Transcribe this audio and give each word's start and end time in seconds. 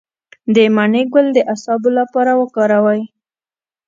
د 0.55 0.57
مڼې 0.75 1.03
ګل 1.13 1.27
د 1.33 1.39
اعصابو 1.51 1.89
لپاره 1.99 2.31
وکاروئ 2.41 3.01